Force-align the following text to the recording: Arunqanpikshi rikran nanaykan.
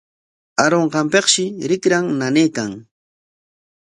Arunqanpikshi 0.63 1.45
rikran 1.69 2.05
nanaykan. 2.19 2.71